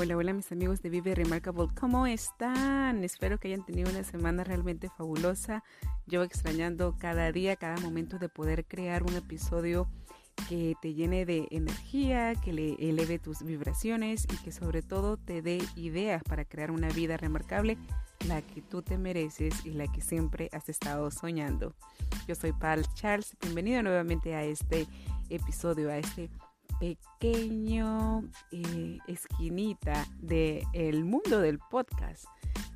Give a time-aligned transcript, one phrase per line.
[0.00, 3.02] Hola, hola mis amigos de Vive Remarkable, ¿cómo están?
[3.02, 5.64] Espero que hayan tenido una semana realmente fabulosa.
[6.06, 9.88] Yo extrañando cada día, cada momento de poder crear un episodio
[10.48, 15.42] que te llene de energía, que le eleve tus vibraciones y que sobre todo te
[15.42, 17.76] dé ideas para crear una vida remarcable,
[18.28, 21.74] la que tú te mereces y la que siempre has estado soñando.
[22.28, 24.86] Yo soy Pal Charles, bienvenido nuevamente a este
[25.28, 26.30] episodio, a este
[26.78, 32.26] pequeño eh, esquinita del el mundo del podcast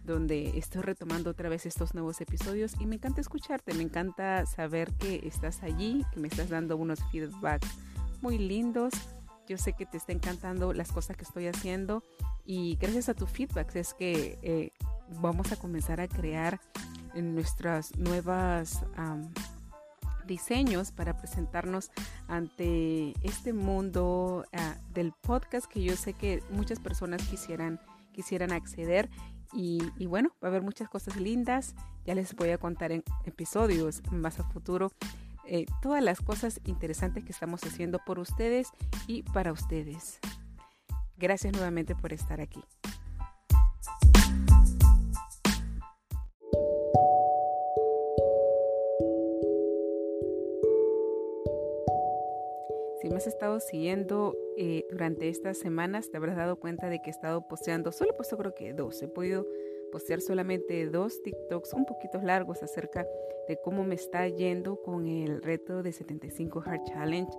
[0.05, 4.93] donde estoy retomando otra vez estos nuevos episodios y me encanta escucharte, me encanta saber
[4.95, 7.69] que estás allí, que me estás dando unos feedbacks
[8.21, 8.93] muy lindos.
[9.49, 12.03] Yo sé que te está encantando las cosas que estoy haciendo
[12.45, 14.71] y gracias a tu feedback es que eh,
[15.21, 16.61] vamos a comenzar a crear
[17.15, 18.85] nuestras nuevas
[20.27, 21.91] diseños para presentarnos
[22.29, 27.81] ante este mundo ah, del podcast que yo sé que muchas personas quisieran
[28.13, 29.09] quisieran acceder
[29.55, 31.75] y, bueno, va a haber muchas cosas lindas.
[32.07, 34.93] Ya les voy a contar en episodios más a futuro
[35.45, 38.69] eh, todas las cosas interesantes que estamos haciendo por ustedes
[39.07, 40.21] y para ustedes.
[41.19, 42.63] Gracias nuevamente por estar aquí.
[53.23, 57.47] Has estado siguiendo eh, durante estas semanas, te habrás dado cuenta de que he estado
[57.47, 59.47] posteando, solo puesto creo que dos, he podido
[59.93, 63.07] postear solamente dos TikToks un poquito largos acerca
[63.47, 67.31] de cómo me está yendo con el reto de 75 Hard Challenge.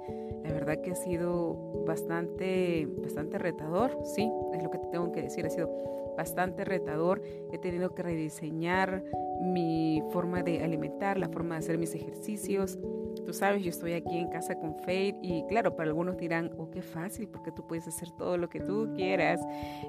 [0.44, 5.24] La verdad que ha sido bastante, bastante retador, sí, es lo que te tengo que
[5.24, 5.70] decir, ha sido
[6.16, 7.22] bastante retador.
[7.52, 9.04] He tenido que rediseñar
[9.42, 12.80] mi forma de alimentar, la forma de hacer mis ejercicios.
[13.26, 16.70] Tú sabes, yo estoy aquí en casa con Faith y claro, para algunos dirán, oh,
[16.70, 19.40] qué fácil, porque tú puedes hacer todo lo que tú quieras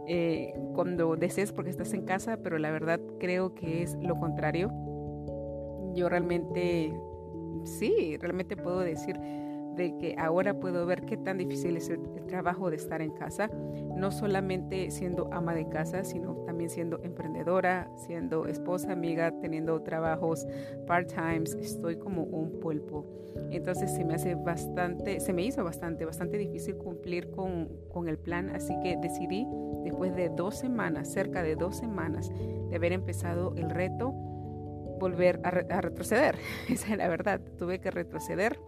[0.07, 4.71] eh, cuando desees porque estás en casa, pero la verdad creo que es lo contrario.
[5.95, 6.95] Yo realmente,
[7.65, 9.19] sí, realmente puedo decir
[9.77, 13.51] de que ahora puedo ver qué tan difícil es el, trabajo de estar en casa,
[13.95, 20.47] no solamente siendo ama de casa, sino también siendo emprendedora, siendo esposa, amiga, teniendo trabajos
[20.87, 23.07] part-times, estoy como un pulpo.
[23.51, 28.19] Entonces se me hace bastante, se me hizo bastante, bastante difícil cumplir con, con el
[28.19, 29.47] plan, así que decidí,
[29.85, 32.31] después de dos semanas, cerca de dos semanas
[32.71, 34.13] de haber empezado el reto,
[34.99, 36.37] volver a, a retroceder.
[36.69, 38.59] Esa es la verdad, tuve que retroceder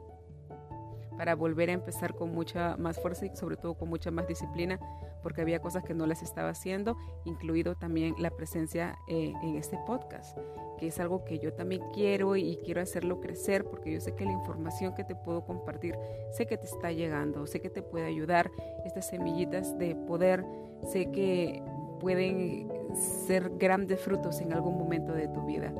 [1.16, 4.78] para volver a empezar con mucha más fuerza y sobre todo con mucha más disciplina,
[5.22, 9.78] porque había cosas que no las estaba haciendo, incluido también la presencia eh, en este
[9.87, 10.37] podcast,
[10.78, 14.25] que es algo que yo también quiero y quiero hacerlo crecer, porque yo sé que
[14.25, 15.97] la información que te puedo compartir,
[16.32, 18.50] sé que te está llegando, sé que te puede ayudar,
[18.84, 20.44] estas semillitas de poder,
[20.84, 21.62] sé que
[22.00, 25.72] pueden ser grandes frutos en algún momento de tu vida.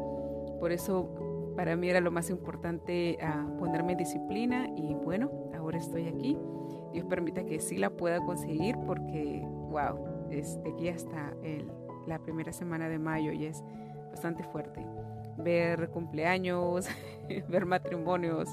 [0.59, 1.25] Por eso
[1.56, 6.39] para mí era lo más importante ah, ponerme disciplina y bueno, ahora estoy aquí.
[6.93, 11.71] Dios permita que sí la pueda conseguir porque, wow, es de aquí hasta el,
[12.06, 13.65] la primera semana de mayo y es
[14.11, 14.87] bastante fuerte.
[15.39, 16.89] Ver cumpleaños,
[17.49, 18.49] ver matrimonios,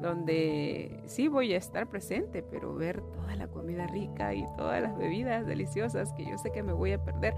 [0.00, 4.96] donde sí voy a estar presente, pero ver toda la comida rica y todas las
[4.96, 7.34] bebidas deliciosas que yo sé que me voy a perder,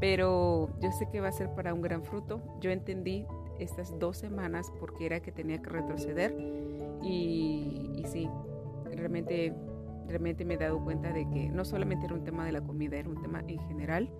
[0.00, 2.40] pero yo sé que va a ser para un gran fruto.
[2.60, 3.26] Yo entendí
[3.58, 6.34] estas dos semanas porque era que tenía que retroceder.
[7.02, 8.28] Y, y sí,
[8.92, 9.54] realmente,
[10.06, 12.96] realmente me he dado cuenta de que no solamente era un tema de la comida,
[12.96, 14.10] era un tema en general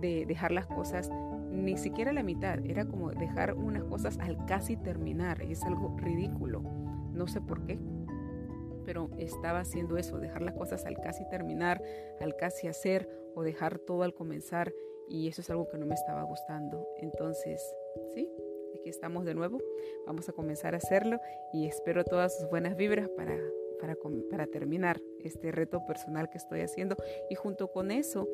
[0.00, 1.10] de dejar las cosas
[1.54, 5.96] ni siquiera la mitad, era como dejar unas cosas al casi terminar y es algo
[5.96, 6.62] ridículo,
[7.12, 7.78] no sé por qué,
[8.84, 11.80] pero estaba haciendo eso, dejar las cosas al casi terminar,
[12.20, 14.72] al casi hacer o dejar todo al comenzar
[15.08, 16.86] y eso es algo que no me estaba gustando.
[16.98, 17.62] Entonces,
[18.14, 18.28] sí,
[18.74, 19.58] aquí estamos de nuevo.
[20.06, 21.18] Vamos a comenzar a hacerlo
[21.52, 23.38] y espero todas sus buenas vibras para,
[23.80, 23.96] para,
[24.30, 26.96] para terminar este reto personal que estoy haciendo.
[27.30, 28.28] Y junto con eso,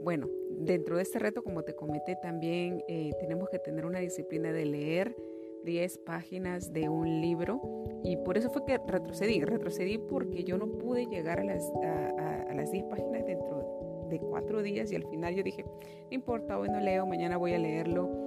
[0.00, 4.52] bueno, dentro de este reto, como te comenté, también eh, tenemos que tener una disciplina
[4.52, 5.16] de leer,
[5.64, 7.62] 10 páginas de un libro
[8.04, 9.40] y por eso fue que retrocedí.
[9.40, 14.62] Retrocedí porque yo no pude llegar a las, a, las 10 páginas dentro de cuatro
[14.62, 18.23] días y al final yo dije, no importa, hoy no leo, mañana voy a leerlo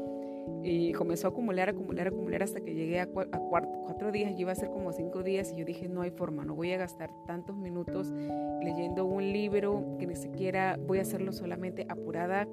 [0.64, 4.56] y comenzó a acumular, acumular, acumular hasta que llegué a, cuatro, días, yo iba a
[4.56, 7.58] ser como cinco días y yo dije, no hay forma, no voy a gastar tantos
[7.58, 8.14] minutos
[8.62, 12.48] leyendo un libro que ni siquiera voy a hacerlo solamente apurada,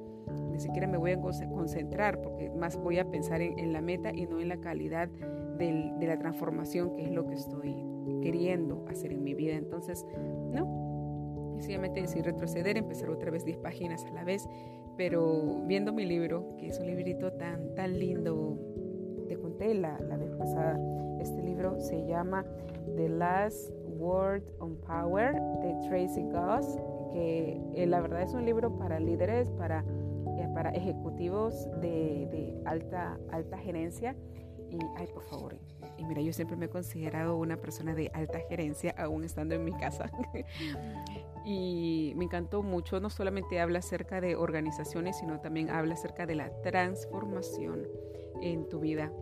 [0.50, 4.26] ni siquiera me voy a concentrar porque más voy a pensar en, la meta y
[4.26, 7.74] no en la calidad de la transformación que es lo que estoy
[8.22, 9.54] queriendo hacer en mi vida.
[9.54, 10.04] Entonces,
[10.52, 14.48] no, sencillamente decidí retroceder, empezar otra vez 10 páginas a la vez
[14.96, 18.58] pero viendo mi libro, que es un librito tan, tan lindo,
[19.28, 20.78] te conté la, la vez pasada,
[21.20, 22.44] este libro se llama
[22.96, 26.78] The Last Word on Power de Tracy Goss,
[27.12, 29.84] que eh, la verdad es un libro para líderes, para,
[30.38, 34.14] eh, para ejecutivos de, de, alta, alta gerencia.
[34.74, 35.56] Y, ay, por favor,
[35.96, 39.64] y mira, yo siempre me he considerado una persona de alta gerencia, aún estando en
[39.64, 40.10] mi casa.
[41.44, 46.34] y me encantó mucho, no solamente habla acerca de organizaciones, sino también habla acerca de
[46.34, 47.86] la transformación
[48.42, 49.12] en tu vida.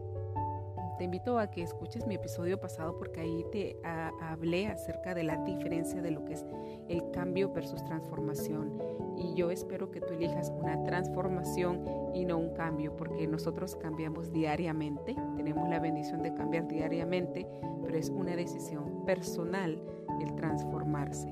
[0.98, 3.76] Te invito a que escuches mi episodio pasado porque ahí te
[4.20, 6.44] hablé acerca de la diferencia de lo que es
[6.88, 8.78] el cambio versus transformación.
[9.22, 14.32] Y yo espero que tú elijas una transformación y no un cambio, porque nosotros cambiamos
[14.32, 17.46] diariamente, tenemos la bendición de cambiar diariamente,
[17.82, 19.80] pero es una decisión personal
[20.20, 21.28] el transformarse.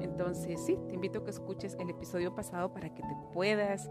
[0.00, 3.88] Entonces, sí, te invito a que escuches el episodio pasado para que te puedas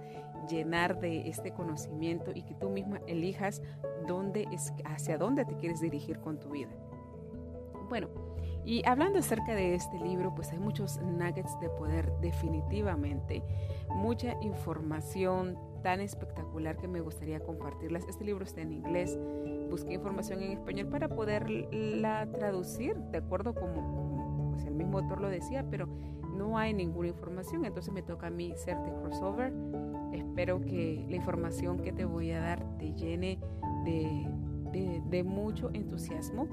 [0.50, 3.62] llenar de este conocimiento y que tú misma elijas
[4.07, 6.72] dónde es, hacia dónde te quieres dirigir con tu vida.
[7.88, 8.10] Bueno,
[8.63, 13.44] y hablando acerca de este libro, pues hay muchos nuggets de poder definitivamente,
[13.90, 18.06] mucha información tan espectacular que me gustaría compartirlas.
[18.08, 19.18] Este libro está en inglés,
[19.69, 25.30] busqué información en español para poderla traducir de acuerdo como pues el mismo autor lo
[25.30, 25.88] decía, pero
[26.36, 29.54] no hay ninguna información, entonces me toca a mí ser de crossover.
[30.14, 33.40] Espero que la información que te voy a dar te llene
[33.86, 34.28] de,
[34.72, 36.48] de, de mucho entusiasmo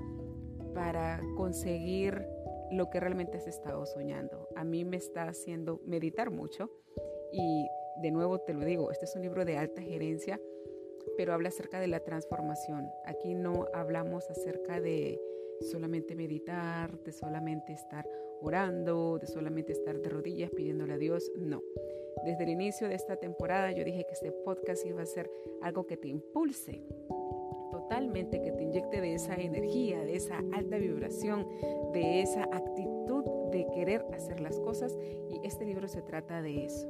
[0.75, 2.27] para conseguir
[2.71, 4.49] lo que realmente has estado soñando.
[4.57, 6.71] A mí me está haciendo meditar mucho
[7.33, 7.67] y
[8.03, 10.41] de nuevo te lo digo, este es un libro de alta gerencia,
[11.17, 12.89] pero habla acerca de la transformación.
[13.05, 15.21] Aquí no hablamos acerca de
[15.61, 18.09] solamente meditar, de solamente estar
[18.41, 21.63] orando, de solamente estar de rodillas pidiéndole a Dios, no.
[22.25, 25.31] Desde el inicio de esta temporada yo dije que este podcast iba a ser
[25.63, 26.85] algo que te impulse
[27.89, 31.47] totalmente, que te inyecte de esa energía, de esa alta vibración,
[31.95, 34.95] de esa actitud de querer hacer las cosas
[35.31, 36.87] y este libro se trata de eso.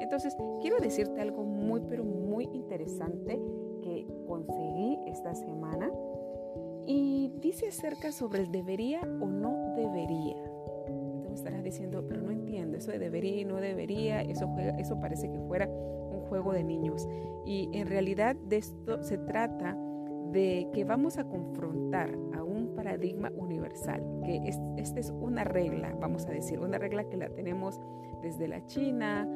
[0.00, 3.38] Entonces, quiero decirte algo muy, pero muy interesante
[3.82, 5.90] que conseguí esta semana
[6.86, 10.42] y dice acerca sobre el debería o no debería.
[11.22, 14.48] Tú me estarás diciendo, pero no entiendo, eso de debería y no debería, eso,
[14.78, 17.06] eso parece que fuera un juego de niños.
[17.44, 19.76] Y en realidad de esto se trata
[20.32, 26.26] de que vamos a confrontar a un paradigma universal, que esta es una regla, vamos
[26.26, 27.80] a decir, una regla que la tenemos
[28.22, 29.26] desde la China,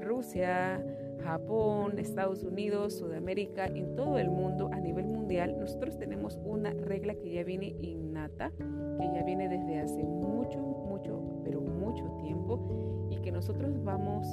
[0.00, 0.84] Rusia,
[1.22, 7.14] Japón, Estados Unidos, Sudamérica, en todo el mundo, a nivel mundial, nosotros tenemos una regla
[7.14, 13.16] que ya viene innata, que ya viene desde hace mucho, mucho, pero mucho tiempo y
[13.18, 14.26] que nosotros vamos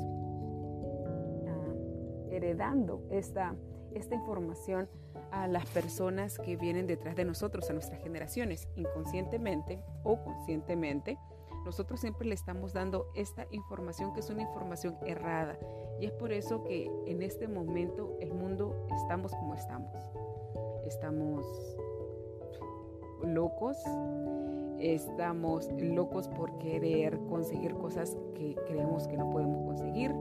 [1.47, 1.73] ah,
[2.31, 3.55] heredando esta,
[3.93, 4.87] esta información
[5.33, 11.17] a las personas que vienen detrás de nosotros, a nuestras generaciones, inconscientemente o conscientemente.
[11.65, 15.57] Nosotros siempre le estamos dando esta información que es una información errada.
[15.99, 19.95] Y es por eso que en este momento el mundo estamos como estamos.
[20.85, 21.45] Estamos
[23.23, 23.77] locos,
[24.79, 30.13] estamos locos por querer conseguir cosas que creemos que no podemos conseguir.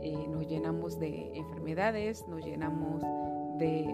[0.00, 3.02] Eh, nos llenamos de enfermedades, nos llenamos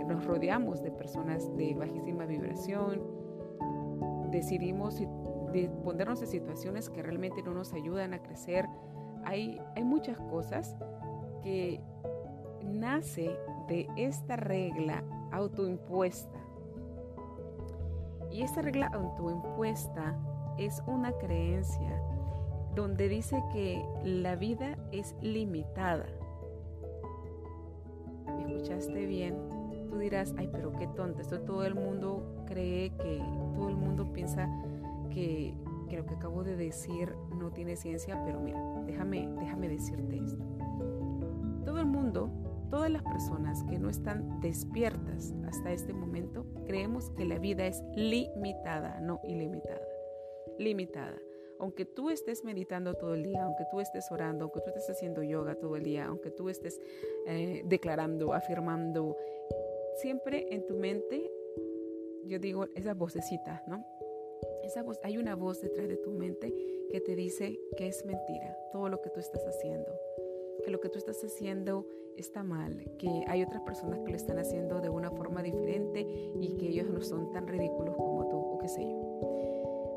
[0.06, 3.02] nos rodeamos de personas de bajísima vibración,
[4.30, 5.02] decidimos
[5.84, 8.66] ponernos en situaciones que realmente no nos ayudan a crecer.
[9.24, 10.76] Hay, hay muchas cosas
[11.42, 11.80] que
[12.64, 13.36] nace
[13.68, 16.38] de esta regla autoimpuesta.
[18.30, 20.16] Y esta regla autoimpuesta
[20.56, 22.00] es una creencia
[22.74, 26.06] donde dice que la vida es limitada
[28.50, 29.36] escuchaste bien,
[29.88, 33.22] tú dirás, ay, pero qué tonta, esto todo el mundo cree que,
[33.54, 34.48] todo el mundo piensa
[35.10, 35.54] que,
[35.90, 40.44] lo que acabo de decir no tiene ciencia, pero mira, déjame, déjame decirte esto.
[41.64, 42.30] Todo el mundo,
[42.70, 47.82] todas las personas que no están despiertas hasta este momento creemos que la vida es
[47.96, 49.82] limitada, no ilimitada.
[50.58, 51.16] Limitada.
[51.60, 55.22] Aunque tú estés meditando todo el día, aunque tú estés orando, aunque tú estés haciendo
[55.22, 56.80] yoga todo el día, aunque tú estés
[57.26, 59.16] eh, declarando, afirmando,
[59.96, 61.30] siempre en tu mente,
[62.24, 63.84] yo digo, esa vocecita, ¿no?
[64.62, 66.52] Esa voz, hay una voz detrás de tu mente
[66.90, 69.92] que te dice que es mentira todo lo que tú estás haciendo,
[70.64, 71.86] que lo que tú estás haciendo
[72.16, 76.06] está mal, que hay otras personas que lo están haciendo de una forma diferente
[76.40, 79.49] y que ellos no son tan ridículos como tú o qué sé yo.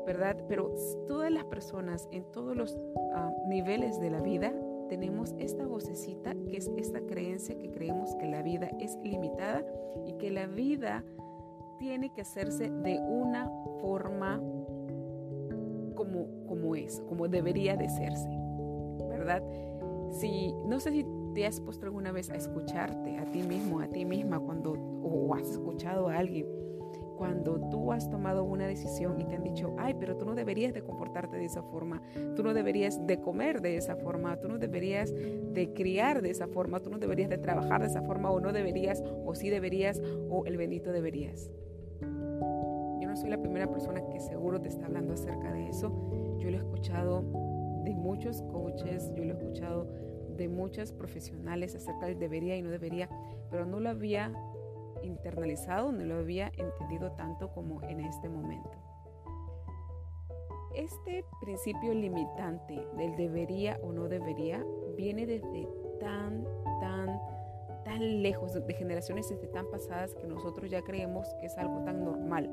[0.06, 0.36] ¿Verdad?
[0.48, 0.74] Pero
[1.08, 2.78] todas las personas en todos los
[3.14, 4.52] ah, niveles de la vida
[4.88, 9.64] tenemos esta vocecita que es esta creencia que creemos que la vida es limitada
[10.06, 11.02] y que la vida
[11.78, 14.40] tiene que hacerse de una forma
[15.94, 18.28] como, como es, como debería de serse,
[19.08, 19.42] ¿verdad?
[20.10, 23.88] Si, no sé si te has puesto alguna vez a escucharte a ti mismo, a
[23.88, 26.46] ti misma, cuando, o has escuchado a alguien,
[27.16, 30.74] cuando tú has tomado una decisión y te han dicho, ay, pero tú no deberías
[30.74, 32.02] de comportarte de esa forma,
[32.34, 36.46] tú no deberías de comer de esa forma, tú no deberías de criar de esa
[36.46, 40.00] forma, tú no deberías de trabajar de esa forma, o no deberías, o sí deberías,
[40.30, 41.50] o el bendito deberías.
[42.00, 46.36] Yo no soy la primera persona que seguro te está hablando acerca de eso.
[46.38, 47.22] Yo lo he escuchado
[47.84, 49.88] de muchos coaches, yo lo he escuchado
[50.36, 53.08] de muchas profesionales acerca del debería y no debería,
[53.50, 54.32] pero no lo había
[55.04, 58.72] internalizado, no lo había entendido tanto como en este momento.
[60.74, 64.64] Este principio limitante del debería o no debería
[64.96, 65.68] viene desde
[66.00, 66.44] tan,
[66.80, 67.20] tan,
[67.84, 72.04] tan lejos, de generaciones desde tan pasadas que nosotros ya creemos que es algo tan
[72.04, 72.50] normal,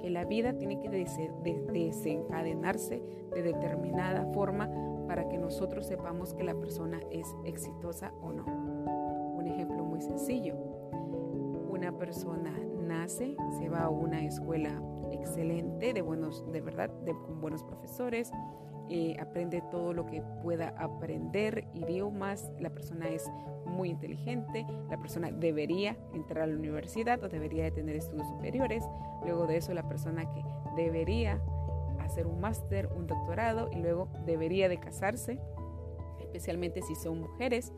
[0.00, 3.02] que la vida tiene que desencadenarse
[3.34, 4.70] de determinada forma
[5.08, 8.44] para que nosotros sepamos que la persona es exitosa o no.
[9.36, 10.73] Un ejemplo muy sencillo.
[11.84, 14.80] Una persona nace, se va a una escuela
[15.12, 18.32] excelente, de buenos, de verdad, de, con buenos profesores,
[18.88, 23.30] eh, aprende todo lo que pueda aprender, idiomas, la persona es
[23.66, 28.82] muy inteligente, la persona debería entrar a la universidad o debería de tener estudios superiores,
[29.22, 30.42] luego de eso la persona que
[30.76, 31.38] debería
[32.00, 35.38] hacer un máster, un doctorado y luego debería de casarse,
[36.34, 37.72] especialmente si son mujeres.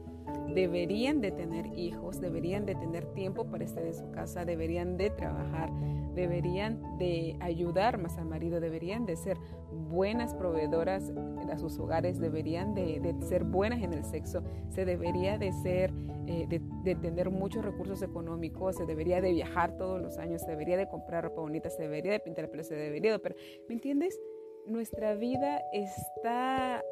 [0.54, 5.10] Deberían de tener hijos, deberían de tener tiempo para estar en su casa, deberían de
[5.10, 5.70] trabajar,
[6.14, 9.36] deberían de ayudar más al marido, deberían de ser
[9.70, 11.12] buenas proveedoras
[11.52, 15.92] a sus hogares, deberían de, ser buenas en el sexo, se debería de ser,
[16.26, 20.78] eh, de, tener muchos recursos económicos, se debería de viajar todos los años, se debería
[20.78, 23.18] de comprar ropa bonita, se debería de pintar el pelo, se debería de...
[23.18, 23.36] Pero,
[23.68, 24.18] ¿Me entiendes?
[24.66, 26.82] Nuestra vida está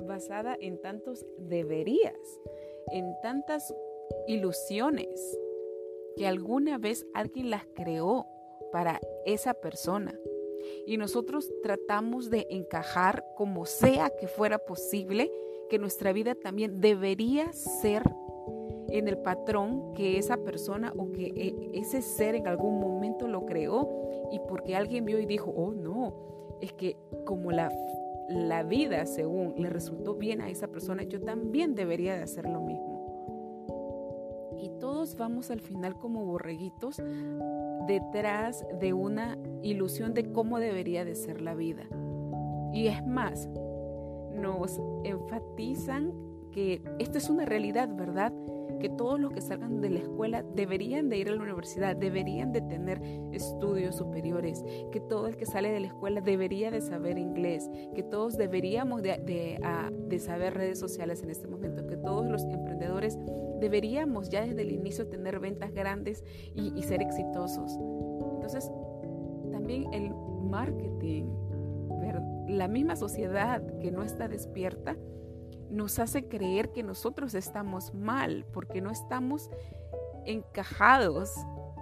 [0.00, 2.40] basada en tantos deberías,
[2.92, 3.74] en tantas
[4.26, 5.38] ilusiones
[6.16, 8.26] que alguna vez alguien las creó
[8.72, 10.18] para esa persona.
[10.86, 15.30] Y nosotros tratamos de encajar como sea que fuera posible
[15.68, 18.02] que nuestra vida también debería ser
[18.88, 23.44] en el patrón que esa persona o que e, ese ser en algún momento lo
[23.44, 23.88] creó
[24.32, 27.70] y porque alguien vio y dijo, oh no, es que como la,
[28.28, 32.60] la vida según le resultó bien a esa persona, yo también debería de hacer lo
[32.60, 32.96] mismo.
[34.60, 37.02] Y todos vamos al final como borreguitos
[37.86, 41.84] detrás de una ilusión de cómo debería de ser la vida.
[42.72, 43.48] Y es más,
[44.32, 46.12] nos enfatizan
[46.50, 48.32] que esto es una realidad, ¿verdad?
[48.78, 52.52] Que todos los que salgan de la escuela deberían de ir a la universidad, deberían
[52.52, 53.00] de tener
[53.32, 58.02] estudios superiores, que todo el que sale de la escuela debería de saber inglés, que
[58.02, 63.18] todos deberíamos de, saber redes sociales en este momento, que todos los emprendedores
[63.60, 67.78] deberíamos ya desde el inicio tener ventas grandes y, y ser exitosos.
[68.34, 68.70] Entonces,
[69.50, 71.24] también el marketing,
[72.48, 74.96] la misma sociedad que no está despierta,
[75.70, 79.50] nos hace creer que nosotros estamos mal porque no estamos
[80.24, 81.32] encajados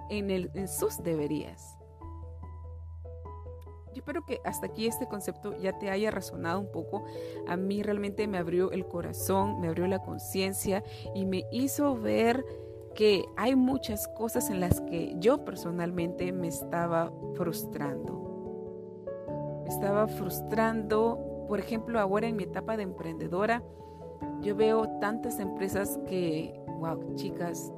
[0.09, 1.77] en, sus deberías.
[3.93, 7.05] Yo espero que hasta aquí este concepto ya te haya resonado un poco.
[7.47, 12.45] A mí realmente me abrió el corazón, me abrió la conciencia y me hizo ver
[12.93, 18.25] que hay muchas cosas en las que yo personalmente me estaba frustrando.
[19.63, 23.63] Me estaba frustrando por ejemplo, ahora en mi etapa de emprendedora,
[24.41, 27.71] yo veo tantas empresas que, wow, chicas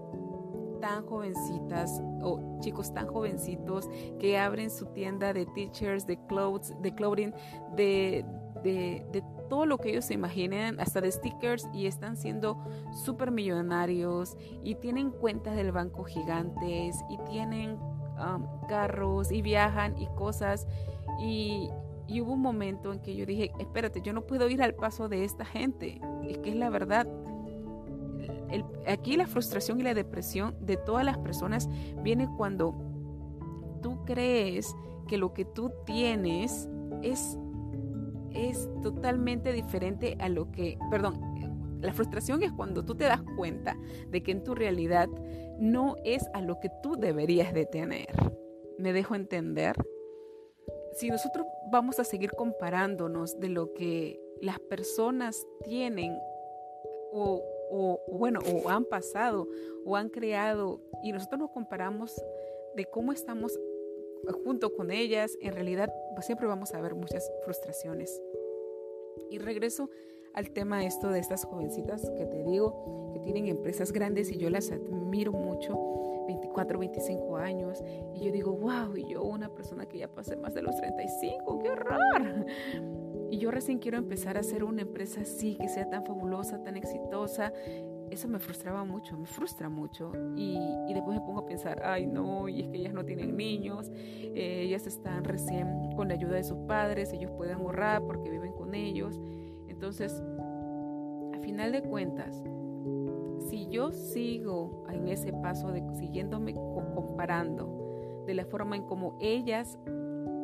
[0.79, 6.93] tan jovencitas o chicos tan jovencitos que abren su tienda de teachers, de clothes, de
[6.93, 7.33] clothing,
[7.75, 8.25] de,
[8.63, 12.57] de, todo lo que ellos se imaginen, hasta de stickers, y están siendo
[13.05, 17.79] súper millonarios y tienen cuentas del banco gigantes y tienen
[18.19, 20.67] um, carros y viajan y cosas.
[21.17, 21.69] Y,
[22.07, 25.09] y hubo un momento en que yo dije, espérate, yo no puedo ir al paso
[25.09, 25.99] de esta gente.
[26.27, 27.07] Es que es la verdad.
[28.87, 31.69] aquí la frustración y la depresión de todas las personas
[32.01, 32.75] viene cuando
[33.81, 34.73] tú crees
[35.07, 36.69] que lo que tú tienes
[37.01, 37.37] es,
[38.31, 41.19] es totalmente diferente a lo que, perdón,
[41.81, 43.77] la frustración es cuando tú te das cuenta
[44.09, 45.07] de que en tu realidad
[45.59, 48.07] no es a lo que tú deberías de tener.
[48.77, 49.75] ¿Me dejo entender?
[50.93, 56.17] Si nosotros vamos a seguir comparándonos de lo que las personas tienen
[57.12, 59.47] o, o, bueno, o han pasado
[59.86, 62.13] o han creado y nosotros nos comparamos
[62.75, 63.57] de cómo estamos
[64.43, 68.21] junto con ellas, en realidad pues, siempre vamos a ver muchas frustraciones.
[69.29, 69.89] Y regreso
[70.34, 74.50] al tema esto de estas jovencitas que te digo, que tienen empresas grandes y yo
[74.50, 75.77] las admiro mucho,
[76.27, 80.53] 24, 25 años, y yo digo, wow, y yo una persona que ya pasé más
[80.53, 82.46] de los 35, qué horror.
[83.29, 86.77] Y yo recién quiero empezar a hacer una empresa así, que sea tan fabulosa, tan
[86.77, 87.51] exitosa,
[88.10, 90.12] eso me frustraba mucho, me frustra mucho.
[90.36, 90.57] Y,
[90.88, 93.91] y, después me pongo a pensar, ay no, y es que ellas no tienen niños,
[93.93, 98.53] eh, ellas están recién con la ayuda de sus padres, ellos pueden ahorrar porque viven
[98.53, 99.19] con ellos.
[99.77, 100.24] Entonces,
[101.36, 102.43] a final de cuentas,
[103.48, 109.77] si yo sigo en ese paso de siguiéndome comparando de la forma en como ellas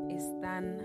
[0.08, 0.78] están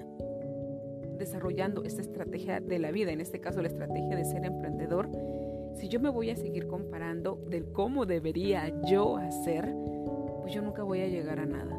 [1.18, 5.10] desarrollando esta estrategia de la vida, en este caso la estrategia de ser emprendedor,
[5.74, 9.70] si yo me voy a seguir comparando del cómo debería yo hacer,
[10.40, 11.78] pues yo nunca voy a llegar a nada.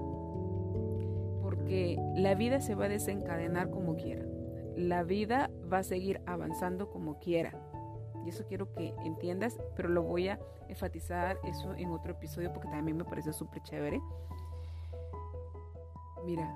[1.41, 4.28] Porque la vida se va a desencadenar como quiera.
[4.79, 7.51] La vida va a seguir avanzando como quiera.
[8.24, 12.69] Y eso quiero que entiendas, pero lo voy a enfatizar eso en otro episodio porque
[12.69, 14.01] también me pareció súper chévere.
[16.25, 16.55] Mira,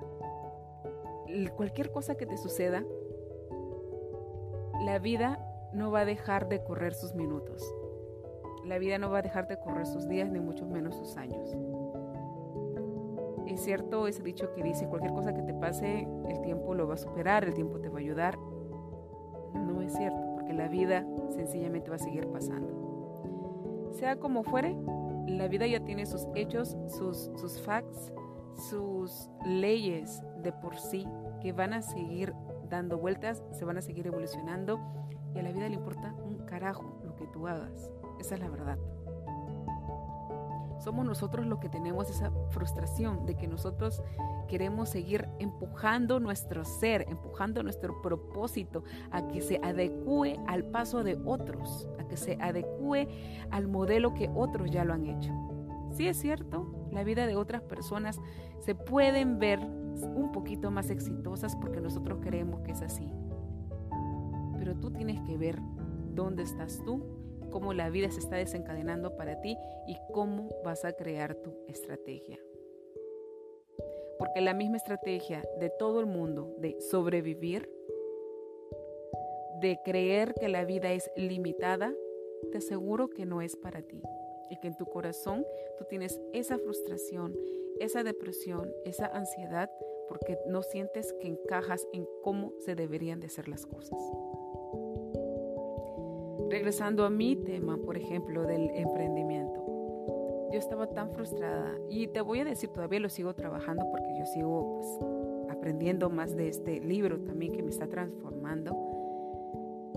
[1.54, 2.82] cualquier cosa que te suceda,
[4.86, 5.38] la vida
[5.74, 7.62] no va a dejar de correr sus minutos.
[8.64, 11.54] La vida no va a dejar de correr sus días, ni mucho menos sus años.
[13.54, 16.94] Es cierto ese dicho que dice, cualquier cosa que te pase, el tiempo lo va
[16.94, 18.36] a superar, el tiempo te va a ayudar.
[19.54, 23.92] No es cierto, porque la vida sencillamente va a seguir pasando.
[23.92, 24.76] Sea como fuere,
[25.28, 28.12] la vida ya tiene sus hechos, sus, sus facts,
[28.56, 31.06] sus leyes de por sí
[31.40, 32.34] que van a seguir
[32.68, 34.80] dando vueltas, se van a seguir evolucionando
[35.32, 37.88] y a la vida le importa un carajo lo que tú hagas.
[38.18, 38.78] Esa es la verdad.
[40.84, 44.02] Somos nosotros los que tenemos esa frustración de que nosotros
[44.48, 51.18] queremos seguir empujando nuestro ser, empujando nuestro propósito a que se adecue al paso de
[51.24, 53.08] otros, a que se adecue
[53.50, 55.32] al modelo que otros ya lo han hecho.
[55.90, 58.20] Sí es cierto, la vida de otras personas
[58.60, 63.10] se pueden ver un poquito más exitosas porque nosotros creemos que es así
[64.64, 65.60] pero tú tienes que ver
[66.14, 67.02] dónde estás tú,
[67.50, 72.38] cómo la vida se está desencadenando para ti y cómo vas a crear tu estrategia.
[74.18, 77.68] Porque la misma estrategia de todo el mundo de sobrevivir,
[79.60, 81.92] de creer que la vida es limitada,
[82.52, 84.02] te aseguro que no es para ti.
[84.50, 85.44] Y que en tu corazón
[85.78, 87.34] tú tienes esa frustración,
[87.80, 89.70] esa depresión, esa ansiedad,
[90.08, 93.98] porque no sientes que encajas en cómo se deberían de hacer las cosas.
[96.50, 99.60] Regresando a mi tema, por ejemplo, del emprendimiento.
[100.52, 104.24] Yo estaba tan frustrada y te voy a decir, todavía lo sigo trabajando porque yo
[104.26, 108.72] sigo pues, aprendiendo más de este libro también que me está transformando.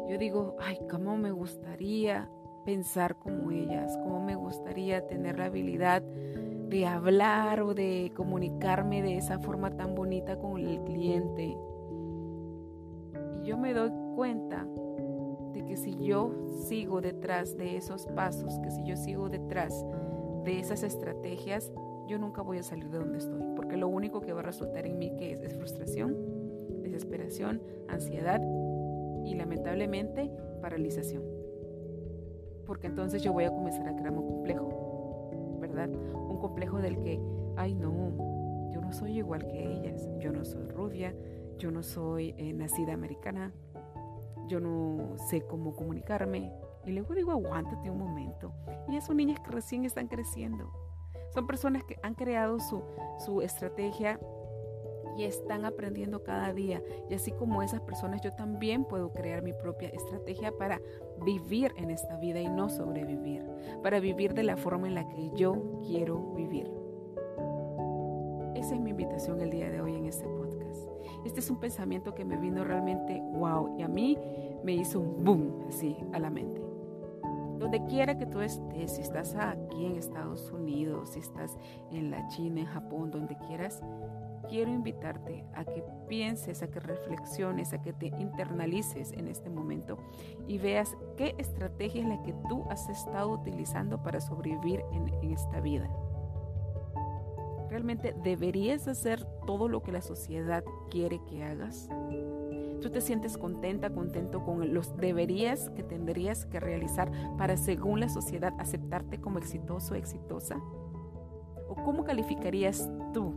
[0.10, 2.30] Yo digo, ay, cómo me gustaría
[2.66, 9.18] pensar como ellas, cómo me gustaría tener la habilidad de hablar o de comunicarme de
[9.18, 11.58] esa forma tan bonita con el cliente.
[13.44, 14.68] Y yo me doy cuenta
[15.68, 16.32] que si yo
[16.68, 19.86] sigo detrás de esos pasos, que si yo sigo detrás
[20.44, 21.72] de esas estrategias,
[22.08, 24.86] yo nunca voy a salir de donde estoy, porque lo único que va a resultar
[24.86, 26.16] en mí que es, es frustración,
[26.82, 28.42] desesperación, ansiedad
[29.26, 31.24] y lamentablemente paralización.
[32.66, 35.90] Porque entonces yo voy a comenzar a crear un complejo, ¿verdad?
[35.90, 37.20] Un complejo del que,
[37.56, 41.14] ay no, yo no soy igual que ellas, yo no soy rubia,
[41.58, 43.54] yo no soy eh, nacida americana,
[44.48, 46.52] yo no sé cómo comunicarme.
[46.86, 48.54] Y luego digo, aguántate un momento.
[48.88, 50.72] Y son niñas que recién están creciendo.
[51.34, 52.82] Son personas que han creado su,
[53.24, 54.20] su estrategia
[55.18, 56.82] y están aprendiendo cada día.
[57.10, 60.80] Y así como esas personas, yo también puedo crear mi propia estrategia para
[61.26, 63.44] vivir en esta vida y no sobrevivir,
[63.82, 66.72] para vivir de la forma en la que yo quiero vivir.
[68.56, 70.37] Esa es mi invitación el día de hoy en este.
[71.26, 74.18] Este es un pensamiento que me vino realmente wow y a mí
[74.64, 76.62] me hizo un boom así a la mente.
[77.58, 81.58] Donde quiera que tú estés, si estás aquí en Estados Unidos, si estás
[81.92, 83.82] en la China, en Japón, donde quieras,
[84.48, 89.98] quiero invitarte a que pienses, a que reflexiones, a que te internalices en este momento
[90.48, 95.32] y veas qué estrategia es la que tú has estado utilizando para sobrevivir en, en
[95.32, 95.90] esta vida.
[97.70, 101.90] ¿Realmente deberías hacer todo lo que la sociedad quiere que hagas?
[102.82, 108.08] ¿Tú te sientes contenta, contento con los deberías que tendrías que realizar para, según la
[108.08, 110.58] sociedad, aceptarte como exitoso exitosa?
[111.68, 113.34] ¿O cómo calificarías tú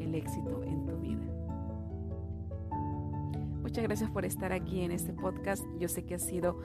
[0.00, 1.22] el éxito en tu vida?
[3.62, 5.64] Muchas gracias por estar aquí en este podcast.
[5.78, 6.58] Yo sé que ha sido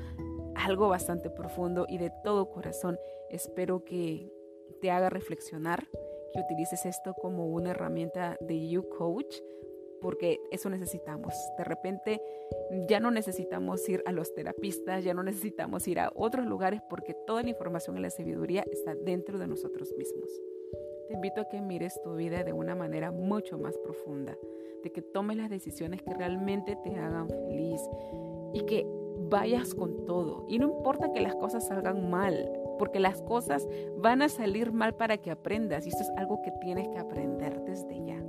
[0.56, 2.98] algo bastante profundo y de todo corazón
[3.30, 4.32] espero que
[4.82, 5.86] te haga reflexionar,
[6.36, 9.38] que utilices esto como una herramienta de You Coach
[10.02, 11.34] porque eso necesitamos.
[11.58, 12.22] De repente
[12.88, 17.16] ya no necesitamos ir a los terapistas, ya no necesitamos ir a otros lugares porque
[17.26, 20.30] toda la información en la sabiduría está dentro de nosotros mismos.
[21.08, 24.38] Te invito a que mires tu vida de una manera mucho más profunda,
[24.84, 27.82] de que tomes las decisiones que realmente te hagan feliz
[28.54, 28.86] y que
[29.30, 30.46] vayas con todo.
[30.48, 34.96] Y no importa que las cosas salgan mal, porque las cosas van a salir mal
[34.96, 38.22] para que aprendas y esto es algo que tienes que aprender desde ya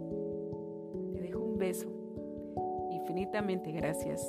[1.57, 1.89] beso.
[2.91, 4.23] Infinitamente gracias.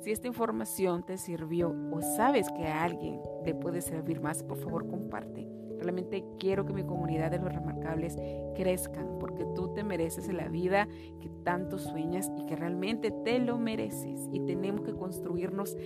[0.00, 4.58] Si esta información te sirvió o sabes que a alguien le puede servir más, por
[4.58, 5.48] favor comparte.
[5.78, 8.16] Realmente quiero que mi comunidad de los remarcables
[8.54, 10.88] crezcan porque tú te mereces la vida
[11.20, 15.76] que tanto sueñas y que realmente te lo mereces y tenemos que construirnos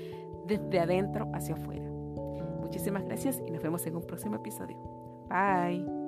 [0.46, 1.89] desde adentro hacia afuera.
[2.70, 4.76] Muchísimas gracias y nos vemos en un próximo episodio.
[5.28, 5.99] Bye.